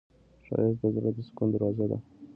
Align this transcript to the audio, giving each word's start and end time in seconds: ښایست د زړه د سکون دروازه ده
ښایست 0.47 0.79
د 0.81 0.83
زړه 0.95 1.09
د 1.15 1.17
سکون 1.27 1.47
دروازه 1.51 1.85
ده 1.91 1.97